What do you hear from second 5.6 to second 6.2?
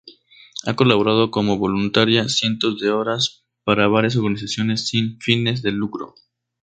de lucro.